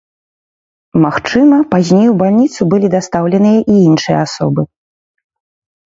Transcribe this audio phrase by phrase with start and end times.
[1.03, 4.61] Магчыма, пазней ў бальніцу былі дастаўленыя і іншыя асобы.